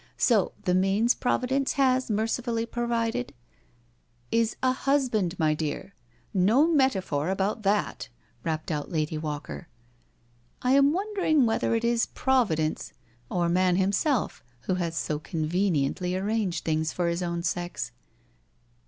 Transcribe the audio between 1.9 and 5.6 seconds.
mercifully provided? ••.""Is a husband, my